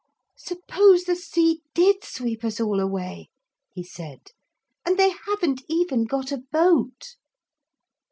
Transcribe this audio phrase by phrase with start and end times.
[0.35, 3.29] 'Suppose the sea did sweep us all away,'
[3.69, 4.31] he said;
[4.83, 7.17] 'and they haven't even got a boat.'